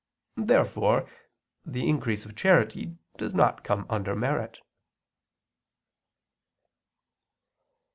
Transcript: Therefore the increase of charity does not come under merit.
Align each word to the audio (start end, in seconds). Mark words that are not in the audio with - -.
Therefore 0.37 1.07
the 1.63 1.87
increase 1.87 2.25
of 2.25 2.35
charity 2.35 2.97
does 3.17 3.35
not 3.35 3.63
come 3.63 3.85
under 3.87 4.15
merit. 4.15 4.59